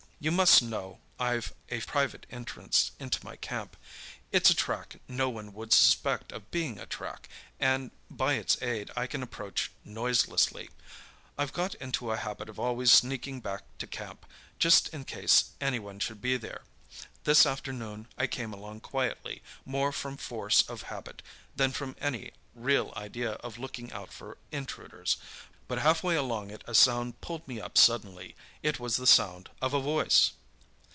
[0.23, 3.75] "You must know I've a private entrance into my camp.
[4.31, 7.27] It's a track no one would suspect of being a track,
[7.59, 10.69] and by its aid I can approach noiselessly.
[11.39, 16.21] I've got into a habit of always sneaking back to camp—just in case anyone should
[16.21, 16.65] be there.
[17.23, 21.23] This afternoon I came along quietly, more from force of habit
[21.55, 25.17] than from any real idea of looking out for intruders.
[25.67, 28.35] But half way along it a sound pulled me up suddenly.
[28.61, 30.31] It was the sound of a voice.